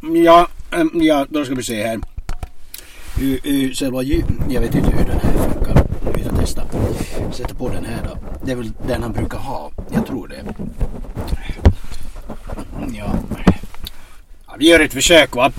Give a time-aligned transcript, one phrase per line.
[0.00, 0.48] Ja,
[0.94, 2.00] ja, då ska vi se här.
[3.18, 5.84] Hur- hur Själva ljudet, jag vet inte hur den här funkar.
[6.16, 6.62] Vi får testa.
[7.32, 8.18] Sätta på den här då.
[8.44, 9.70] Det är väl den han brukar ha.
[9.94, 10.44] Jag tror det.
[12.98, 13.14] Ja.
[14.46, 15.52] ja vi gör ett försök va.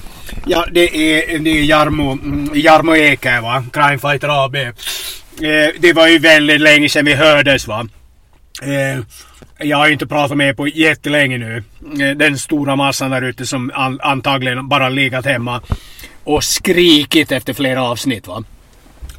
[0.45, 3.63] Ja, det är, det är Jarmo, mm, Jarmo Ek va.
[3.73, 4.55] Crime Fighter AB.
[4.55, 4.71] Eh,
[5.79, 7.87] det var ju väldigt länge sedan vi hördes va.
[8.61, 9.03] Eh,
[9.63, 11.63] jag har ju inte pratat med er på jättelänge nu.
[12.03, 15.61] Eh, den stora massan där ute som an, antagligen bara legat hemma
[16.23, 18.43] och skrikit efter flera avsnitt va.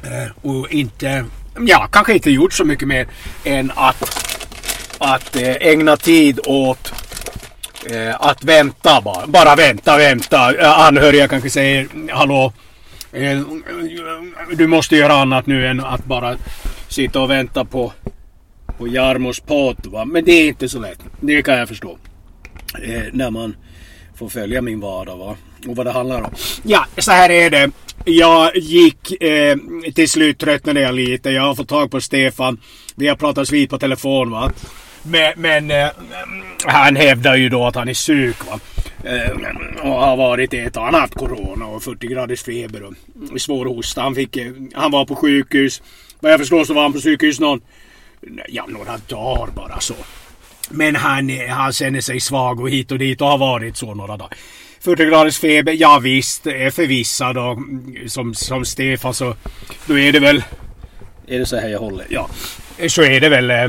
[0.03, 1.25] Eh, och inte,
[1.67, 3.07] ja kanske inte gjort så mycket mer
[3.43, 4.27] än att,
[4.97, 6.93] att eh, ägna tid åt
[8.19, 9.27] att vänta bara.
[9.27, 10.37] Bara vänta, vänta.
[10.75, 12.53] Anhöriga kanske säger hallå.
[14.53, 16.35] Du måste göra annat nu än att bara
[16.87, 17.93] sitta och vänta på
[18.77, 20.05] på Jarmos podd va.
[20.05, 20.99] Men det är inte så lätt.
[21.19, 21.97] Det kan jag förstå.
[22.83, 23.55] Eh, när man
[24.15, 25.35] får följa min vardag va.
[25.67, 26.31] Och vad det handlar om.
[26.63, 27.71] Ja, så här är det.
[28.05, 29.57] Jag gick eh,
[29.95, 31.29] till slut tröttnade jag lite.
[31.29, 32.57] Jag har fått tag på Stefan.
[32.95, 34.51] Vi har pratat vid på telefon va.
[35.03, 35.87] Men, men eh,
[36.65, 38.59] han hävdar ju då att han är sjuk va.
[39.03, 39.31] Eh,
[39.81, 42.93] och har varit i ett annat corona och 40 graders feber och
[43.41, 44.01] svår hosta.
[44.01, 45.81] Han, fick, eh, han var på sjukhus.
[46.19, 47.61] Vad jag förstår så var han på sjukhus någon
[48.47, 49.95] ja, några dagar bara så.
[50.69, 53.93] Men han, eh, han känner sig svag och hit och dit och har varit så
[53.93, 54.37] några dagar.
[54.79, 59.35] 40 graders feber, ja visst, är förvissad och mm, som, som Stefan så
[59.85, 60.43] då är det väl...
[61.27, 62.05] Är det så här jag håller?
[62.09, 62.29] Ja.
[62.87, 63.51] Så är det väl...
[63.51, 63.67] eh,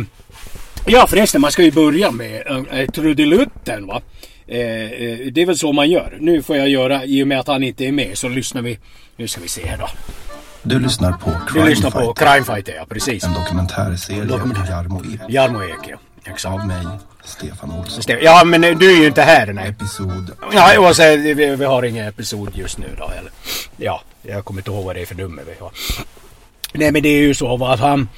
[0.87, 4.03] Ja förresten, man ska ju börja med äh, trudelutten va.
[4.47, 6.17] Eh, eh, det är väl så man gör.
[6.21, 8.79] Nu får jag göra, i och med att han inte är med så lyssnar vi.
[9.17, 9.89] Nu ska vi se här då.
[10.67, 13.25] Du lyssnar på Crime lyssnar på Fighter, Crime Fighter, ja precis.
[13.25, 14.63] en dokumentärserie Dokumentär.
[14.63, 15.21] av Jarmo Ek.
[15.29, 15.97] Jarmo Ek, ja.
[16.25, 16.55] Exakt.
[16.55, 16.87] Av mig,
[17.25, 18.17] Stefan Olsson.
[18.23, 19.69] Ja men du är ju inte här nej.
[19.69, 20.31] Episod...
[20.53, 23.05] Ja, och så, vi, vi har ingen episod just nu då.
[23.05, 23.31] Eller,
[23.77, 25.71] ja, jag kommer inte ihåg vad det är för nummer vi har.
[26.73, 28.09] Nej men det är ju så att han...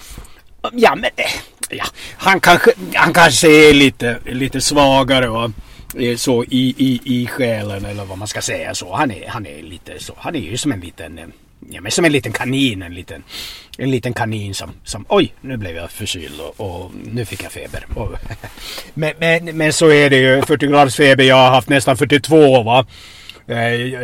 [0.72, 1.10] Ja men...
[1.16, 1.25] eh,
[1.70, 1.84] Ja,
[2.16, 5.53] han kanske, han kanske är lite, lite svagare va.
[5.99, 8.94] eh, Så i, i, i själen eller vad man ska säga så.
[8.94, 10.15] Han är, han är lite så.
[10.19, 11.32] Han är ju som en liten...
[11.71, 12.82] Ja men som en liten kanin.
[12.82, 13.22] En liten,
[13.78, 15.04] en liten kanin som, som...
[15.09, 17.87] Oj, nu blev jag förkyld och, och nu fick jag feber.
[17.94, 18.12] Och,
[18.94, 20.43] men, men, men så är det ju.
[20.43, 21.25] 40 graders feber.
[21.25, 22.87] Jag har haft nästan 42 va.
[23.47, 23.56] Eh,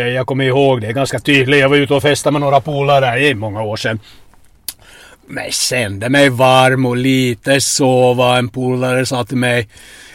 [0.08, 1.60] jag kommer ihåg det ganska tydligt.
[1.60, 4.00] Jag var ute och festade med några polare i många år sedan.
[5.26, 8.38] Men jag kände mig varm och lite sova.
[8.38, 9.68] En polare sa till mig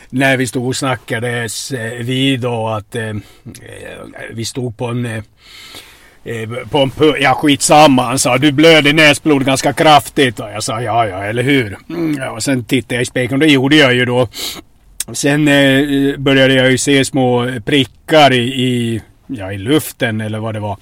[0.10, 3.16] när vi stod och snackades eh, vid då att eh, eh,
[4.32, 5.24] vi stod på en eh,
[6.28, 8.04] Eh, på en pu- ja skitsamma.
[8.04, 10.40] Han sa du blöder näsblod ganska kraftigt.
[10.40, 11.78] Och jag sa ja ja eller hur.
[11.90, 14.28] Mm, ja, och sen tittade jag i spegeln och det gjorde jag ju då.
[15.14, 20.54] Sen eh, började jag ju se små prickar i, i, ja, i luften eller vad
[20.54, 20.78] det var.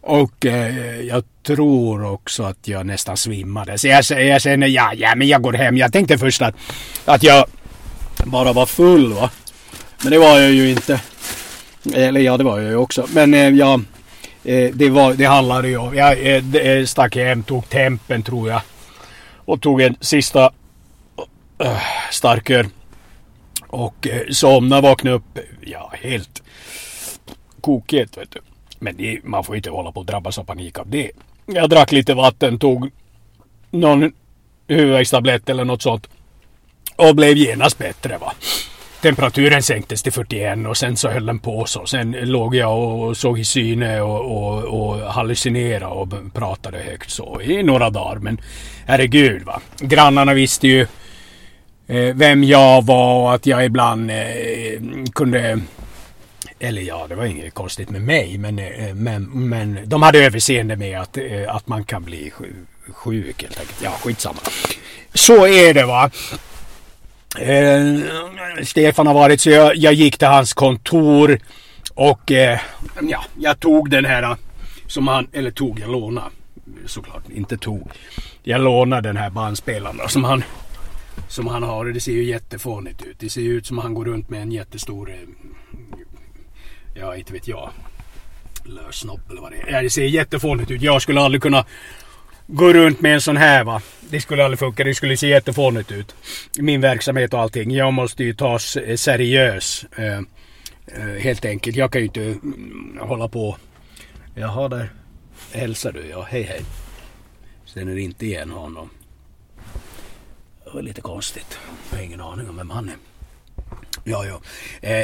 [0.00, 3.78] Och eh, jag tror också att jag nästan svimmade.
[3.78, 5.76] Så jag, jag känner, ja, ja men jag går hem.
[5.76, 6.54] Jag tänkte först att,
[7.04, 7.44] att jag
[8.24, 9.30] bara var full va.
[10.02, 11.00] Men det var jag ju inte.
[11.94, 13.06] Eller ja, det var jag ju också.
[13.12, 13.80] Men eh, ja,
[14.44, 15.94] eh, det, var, det handlade ju om.
[15.94, 18.60] Jag eh, eh, stack hem, tog tempen tror jag.
[19.34, 20.50] Och tog en sista
[21.58, 22.66] eh, starköl.
[23.66, 25.38] Och eh, somnade, vaknade upp.
[25.60, 26.42] Ja, helt
[27.60, 28.40] kokigt vet du.
[28.78, 31.10] Men det, man får inte hålla på att drabbas av panik av det.
[31.46, 32.90] Jag drack lite vatten, tog
[33.70, 34.12] någon
[34.68, 36.08] huvudvärkstablett eller något sånt.
[36.96, 38.32] Och blev genast bättre va.
[39.02, 41.86] Temperaturen sänktes till 41 och sen så höll den på så.
[41.86, 47.40] Sen låg jag och såg i syne och, och, och hallucinerade och pratade högt så
[47.40, 48.16] i några dagar.
[48.16, 48.40] Men
[48.86, 49.60] herregud va.
[49.80, 50.86] Grannarna visste ju
[51.86, 54.16] eh, vem jag var och att jag ibland eh,
[55.14, 55.60] kunde
[56.60, 58.38] eller ja, det var inget konstigt med mig.
[58.38, 62.32] Men, eh, men, men de hade överseende med att, eh, att man kan bli
[62.92, 63.82] sjuk helt enkelt.
[63.82, 64.38] Ja, skitsamma.
[65.14, 66.10] Så är det va.
[67.36, 71.38] Eh, Stefan har varit så jag, jag gick till hans kontor.
[71.94, 72.60] Och eh,
[73.02, 74.36] ja, jag tog den här eh,
[74.86, 76.30] som han, eller tog, jag lånade.
[76.86, 77.90] Såklart, inte tog.
[78.42, 80.44] Jag lånade den här bandspelaren då, som han
[81.28, 83.16] som han har och det ser ju jättefånigt ut.
[83.18, 85.16] Det ser ju ut som han går runt med en jättestor eh,
[86.94, 87.70] ja inte vet jag.
[88.64, 89.72] Lössnopp eller vad det är.
[89.72, 90.82] Ja, det ser jättefånigt ut.
[90.82, 91.64] Jag skulle aldrig kunna
[92.48, 93.82] gå runt med en sån här va.
[94.10, 94.84] Det skulle aldrig funka.
[94.84, 96.14] Det skulle se jättefånigt ut.
[96.58, 97.70] Min verksamhet och allting.
[97.70, 99.86] Jag måste ju tas eh, seriös.
[99.96, 100.18] Eh,
[100.86, 101.76] eh, helt enkelt.
[101.76, 103.56] Jag kan ju inte mm, hålla på.
[104.34, 104.90] Jaha där
[105.52, 106.06] hälsar du.
[106.10, 106.60] Ja, hej hej.
[107.64, 108.90] Känner inte igen honom.
[110.64, 111.58] Det var lite konstigt.
[111.90, 112.96] Jag har ingen aning om vem han är.
[114.04, 114.40] Ja, ja.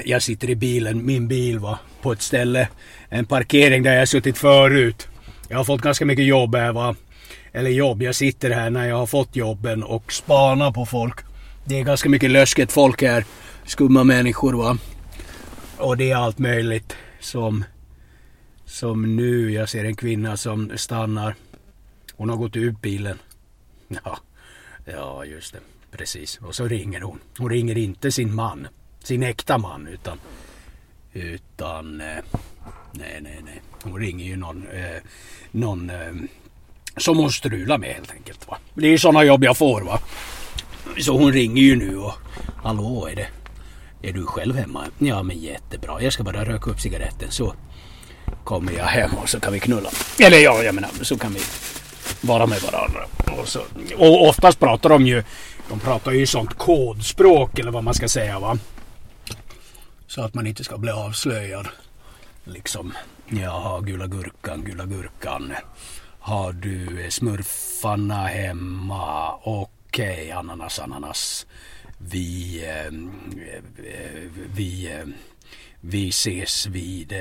[0.05, 2.69] Jag sitter i bilen, min bil var på ett ställe,
[3.09, 5.09] en parkering där jag suttit förut.
[5.49, 6.97] Jag har fått ganska mycket jobb här va.
[7.57, 11.21] Eller jobb, jag sitter här när jag har fått jobben och spanar på folk.
[11.65, 13.25] Det är ganska mycket lösket folk här.
[13.65, 14.79] Skumma människor va.
[15.79, 17.65] Och det är allt möjligt som,
[18.65, 19.51] som nu.
[19.53, 21.35] Jag ser en kvinna som stannar.
[22.15, 23.19] Hon har gått ur bilen.
[24.05, 24.19] Ja,
[24.85, 25.61] ja just det.
[25.97, 26.39] Precis.
[26.39, 27.19] Och så ringer hon.
[27.39, 28.67] Hon ringer inte sin man.
[29.03, 30.19] Sin äkta man utan...
[31.13, 32.01] Utan...
[32.01, 32.07] Eh,
[32.93, 33.63] nej, nej, nej.
[33.83, 34.67] Hon ringer ju någon...
[34.67, 35.03] Eh,
[35.51, 36.13] någon eh,
[36.97, 38.49] som hon strular med helt enkelt.
[38.49, 38.59] Va?
[38.75, 39.99] Det är ju sådana jobb jag får va.
[40.99, 42.13] Så hon ringer ju nu och...
[42.63, 43.29] Hallå, är det...
[44.03, 44.85] Är du själv hemma?
[44.99, 46.03] Ja men jättebra.
[46.03, 47.55] Jag ska bara röka upp cigaretten så
[48.45, 49.91] kommer jag hem och så kan vi knulla.
[50.19, 51.41] Eller ja, jag menar så kan vi
[52.21, 53.01] vara med varandra.
[53.39, 53.61] Och, så,
[53.97, 55.23] och oftast pratar de ju,
[55.69, 58.59] de pratar ju sånt kodspråk eller vad man ska säga va.
[60.07, 61.69] Så att man inte ska bli avslöjad.
[62.45, 62.93] Liksom,
[63.29, 65.53] jaha, gula gurkan, gula gurkan.
[66.27, 69.33] Har du eh, smurfarna hemma?
[69.43, 71.47] Okej, okay, ananas, ananas.
[71.99, 73.11] Vi, ehm,
[73.79, 75.07] eh, vi, eh,
[75.81, 77.21] vi ses vid eh,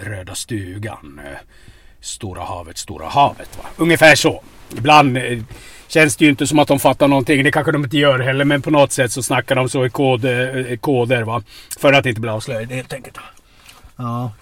[0.00, 1.20] Röda stugan.
[1.26, 1.38] Eh,
[2.00, 3.58] Stora havet, Stora havet.
[3.58, 3.64] Va?
[3.76, 4.42] Ungefär så.
[4.76, 5.38] Ibland eh,
[5.88, 7.44] känns det ju inte som att de fattar någonting.
[7.44, 8.44] Det kanske de inte gör heller.
[8.44, 11.22] Men på något sätt så snackar de så i kod, eh, koder.
[11.22, 11.42] Va?
[11.78, 13.18] För att inte bli avslöjade helt enkelt.
[13.96, 14.32] Ja.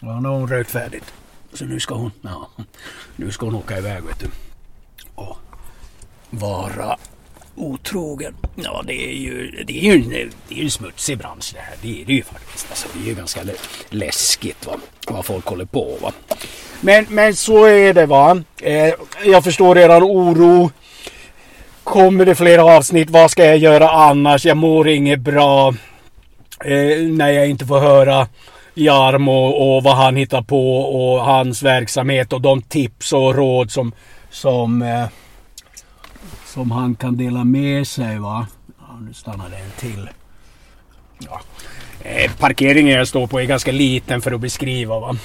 [0.00, 1.12] Ja, nu har hon rökt färdigt.
[1.52, 2.48] Så nu ska hon, ja,
[3.16, 4.26] nu ska hon åka iväg vet du.
[5.14, 5.36] Och
[6.30, 6.98] vara
[7.56, 8.34] otrogen.
[8.54, 10.10] Ja, det är ju, det är ju, en,
[10.48, 11.74] det är ju en smutsig bransch det här.
[11.82, 12.66] Det är det ju faktiskt.
[12.70, 13.40] Alltså, det är ju ganska
[13.90, 14.72] läskigt va?
[15.08, 15.96] vad folk håller på.
[16.02, 16.12] Va?
[16.80, 18.42] Men, men så är det va.
[18.62, 20.70] Eh, jag förstår eran oro.
[21.84, 23.10] Kommer det fler avsnitt?
[23.10, 24.46] Vad ska jag göra annars?
[24.46, 25.74] Jag mår inget bra.
[26.64, 28.28] Eh, när jag inte får höra
[28.78, 33.92] Jarmo och vad han hittar på och hans verksamhet och de tips och råd som,
[34.30, 35.06] som, eh,
[36.46, 38.18] som han kan dela med sig.
[38.18, 38.46] va.
[38.78, 40.08] Ja, nu stannar det en till.
[41.18, 41.40] Ja.
[42.02, 45.00] Eh, parkeringen jag står på är ganska liten för att beskriva.
[45.00, 45.16] Va?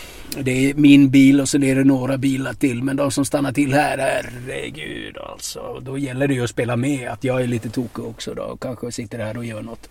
[0.41, 2.83] Det är min bil och sen är det några bilar till.
[2.83, 5.79] Men de som stannar till här, herregud alltså.
[5.81, 7.09] Då gäller det ju att spela med.
[7.09, 8.57] Att jag är lite tokig också då.
[8.61, 9.89] Kanske sitter här och gör något.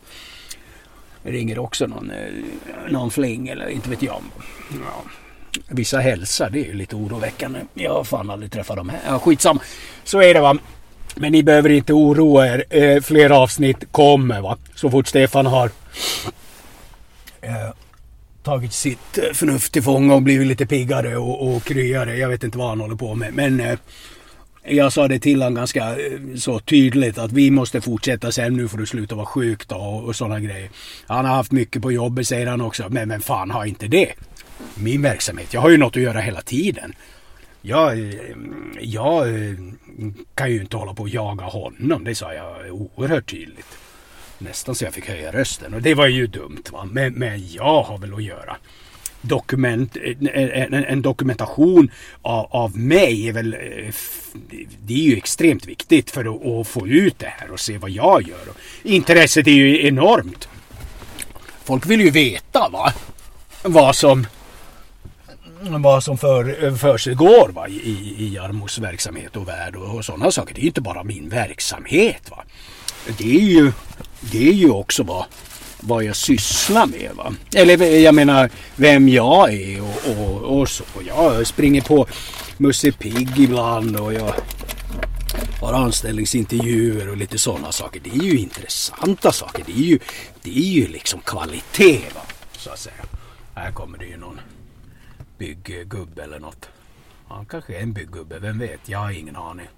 [1.23, 4.23] Ringer också någon, eh, någon fling eller inte vet jag.
[4.71, 5.03] Ja.
[5.69, 7.61] Vissa hälsar, det är ju lite oroväckande.
[7.75, 9.01] Jag har fan aldrig träffat dem här.
[9.07, 9.61] Ja, skitsamma.
[10.05, 10.59] Så är det va.
[11.17, 12.65] Men ni behöver inte oroa er.
[12.71, 14.59] Eh, fler avsnitt kommer va.
[14.75, 15.71] Så fort Stefan har
[17.41, 17.71] eh,
[18.43, 22.17] tagit sitt eh, förnuft till fånga och blivit lite piggare och, och kryare.
[22.17, 23.35] Jag vet inte vad han håller på med.
[23.35, 23.79] Men eh,
[24.65, 28.57] jag sa det till honom ganska eh, så tydligt att vi måste fortsätta sen.
[28.57, 30.71] Nu får du sluta vara sjuk då och, och sådana grejer.
[31.07, 32.87] Han har haft mycket på jobbet säger han också.
[32.89, 34.13] Men, men fan har inte det.
[34.75, 35.55] Min verksamhet.
[35.55, 36.95] Jag har ju något att göra hela tiden.
[37.63, 38.15] Jag, eh,
[38.81, 39.55] jag eh,
[40.35, 42.05] kan ju inte hålla på och jaga honom.
[42.05, 43.79] Det sa jag oerhört tydligt.
[44.39, 46.63] Nästan så jag fick höja rösten och det var ju dumt.
[46.73, 46.89] Va?
[46.93, 48.57] Men, men jag har väl att göra.
[49.23, 51.91] Dokument, eh, eh, en, en dokumentation
[52.23, 53.95] av, av, mig är väl eh,
[54.83, 57.91] det är ju extremt viktigt för att, att, få ut det här och se vad
[57.91, 58.49] jag gör.
[58.83, 60.49] Intresset är ju enormt.
[61.65, 62.93] Folk vill ju veta va?
[63.63, 64.27] vad som
[65.61, 67.69] vad som för, för sig går va?
[67.69, 70.55] i, i Jarmos verksamhet och värld och, och sådana saker.
[70.55, 72.31] Det är ju inte bara min verksamhet.
[72.31, 72.45] Va?
[73.19, 73.73] Det är ju
[74.21, 75.25] det är ju också vad,
[75.83, 77.11] vad jag sysslar med.
[77.15, 77.35] Va?
[77.55, 80.85] Eller jag menar vem jag är och, och, och så.
[81.07, 82.07] Jag springer på
[82.57, 84.35] Musse Pigg ibland och jag
[85.61, 88.01] har anställningsintervjuer och lite sådana saker.
[88.05, 89.65] Det är ju intressanta saker.
[89.67, 89.99] Det är ju,
[90.43, 92.21] det är ju liksom kvalitet va?
[92.53, 93.05] så att säga.
[93.55, 94.41] Här kommer det ju någon
[95.39, 96.69] bygggubbe eller något.
[97.29, 98.89] Han kanske är en bygggubbe, vem vet?
[98.89, 99.69] Jag har ingen aning.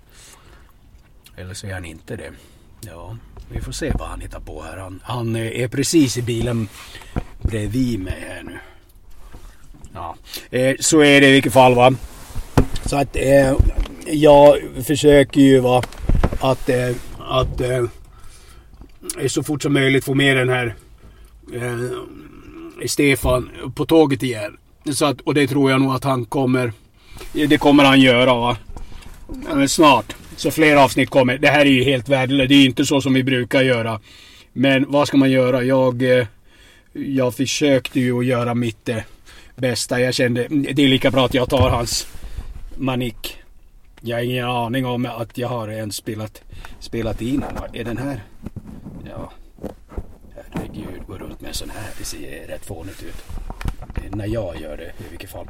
[1.36, 2.32] Eller så är han inte det.
[2.86, 3.16] Ja,
[3.48, 4.76] vi får se vad han hittar på här.
[4.76, 6.68] Han, han eh, är precis i bilen
[7.42, 8.58] bredvid mig här nu.
[9.94, 10.16] Ja,
[10.50, 11.92] eh, så är det i vilket fall va.
[12.84, 13.52] Så att eh,
[14.06, 15.82] jag försöker ju va
[16.40, 17.84] att, eh, att eh,
[19.26, 20.74] så fort som möjligt få med den här
[21.54, 24.56] eh, Stefan på tåget igen.
[24.92, 26.72] Så att, och det tror jag nog att han kommer.
[27.32, 28.56] Det kommer han göra va.
[29.50, 30.16] Eh, snart.
[30.36, 31.38] Så fler avsnitt kommer.
[31.38, 32.48] Det här är ju helt värdelöst.
[32.48, 34.00] Det är inte så som vi brukar göra.
[34.52, 35.62] Men vad ska man göra?
[35.62, 36.26] Jag, eh,
[36.92, 38.98] jag försökte ju att göra mitt eh,
[39.56, 40.00] bästa.
[40.00, 42.06] Jag kände det är lika bra att jag tar hans
[42.76, 43.38] manik.
[44.00, 46.42] Jag har ingen aning om att jag har ens spelat,
[46.80, 47.44] spelat in.
[47.72, 48.22] Är den här?
[49.08, 49.32] Ja.
[50.50, 51.06] Herregud.
[51.06, 51.90] gå runt med en sån här.
[51.98, 53.24] Det ser rätt fånigt ut.
[54.10, 55.48] När jag gör det i vilket fall.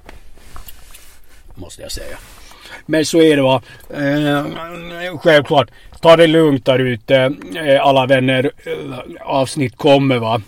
[1.55, 2.17] Måste jag säga.
[2.87, 3.63] Men så är det va.
[3.91, 5.71] Eh, självklart.
[6.01, 7.35] Ta det lugnt där ute.
[7.67, 8.51] Eh, alla vänner.
[8.65, 10.43] Eh, avsnitt kommer va.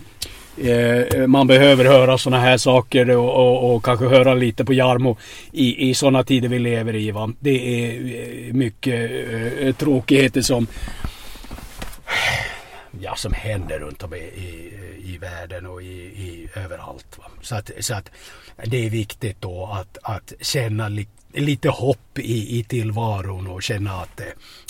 [0.57, 5.17] Eh, man behöver höra sådana här saker och, och, och, kanske höra lite på Jarmo
[5.51, 7.11] i, i sådana tider vi lever i.
[7.11, 7.33] Va?
[7.39, 7.91] Det är
[8.47, 9.11] eh, mycket
[9.59, 10.67] eh, tråkigheter som
[13.01, 14.73] ja, som händer runt om i, i,
[15.05, 17.17] i världen och i, i överallt.
[17.17, 17.25] Va?
[17.41, 18.11] Så, att, så att
[18.65, 23.91] det är viktigt då att, att känna li, lite hopp i, i tillvaron och känna
[23.91, 24.25] att eh,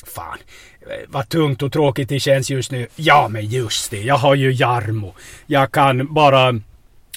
[0.06, 0.38] fan
[1.08, 2.88] vad tungt och tråkigt det känns just nu.
[2.96, 5.16] Ja men just det, jag har ju Jarmo.
[5.46, 6.62] Jag kan bara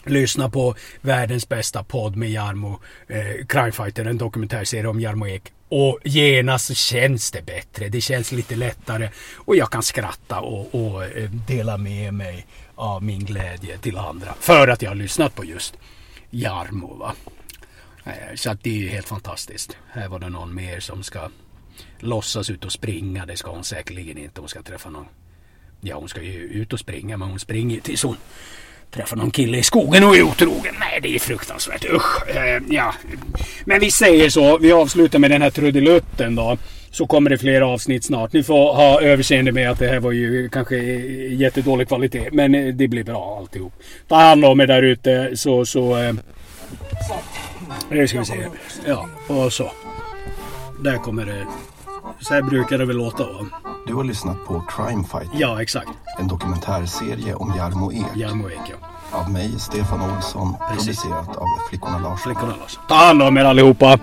[0.04, 5.42] lyssna på världens bästa podd med Jarmo, eh, Crimefighter, en dokumentärserie om Jarmo Ek.
[5.68, 7.88] Och genast känns det bättre.
[7.88, 9.08] Det känns lite lättare.
[9.34, 14.34] Och jag kan skratta och, och eh, dela med mig av min glädje till andra.
[14.40, 15.74] För att jag har lyssnat på just
[16.30, 16.94] Jarmo.
[16.96, 17.14] Va?
[18.10, 19.76] Eh, så att det är ju helt fantastiskt.
[19.92, 21.30] Här var det någon mer som ska
[21.98, 23.26] låtsas ut och springa.
[23.26, 24.40] Det ska hon säkerligen inte.
[24.40, 25.06] Hon ska träffa någon.
[25.80, 28.16] Ja, hon ska ju ut och springa, men hon springer ju tills hon
[28.90, 30.74] träffar någon kille i skogen och är otrogen.
[30.80, 31.84] Nej, det är fruktansvärt.
[31.84, 32.28] Usch.
[32.28, 32.94] Eh, ja.
[33.64, 34.58] Men vi säger så.
[34.58, 36.58] Vi avslutar med den här trudelutten då.
[36.90, 38.32] Så kommer det fler avsnitt snart.
[38.32, 42.28] Ni får ha överseende med att det här var ju kanske jättedålig kvalitet.
[42.32, 43.72] Men det blir bra alltihop.
[44.08, 45.66] Ta hand om er där ute så...
[45.66, 46.12] så eh,
[47.90, 48.48] nu ska vi se.
[48.86, 49.70] Ja, och så.
[50.80, 51.46] Där kommer det.
[52.20, 53.46] Så här brukar det väl låta va?
[53.86, 55.30] Du har lyssnat på Crime Fight.
[55.34, 55.88] Ja, exakt.
[56.18, 58.16] En dokumentärserie om Jarmo Ek.
[58.16, 58.76] Jarmo Ek, ja.
[59.12, 60.54] Av mig, Stefan Olsson.
[60.72, 61.02] Precis.
[61.02, 62.18] Producerat av Flickorna Larsson.
[62.18, 62.82] Flickorna Larsson.
[62.88, 63.98] Ta hand om er allihopa.